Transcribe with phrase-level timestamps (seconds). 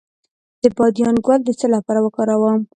[0.61, 2.61] د بادیان ګل د څه لپاره وکاروم؟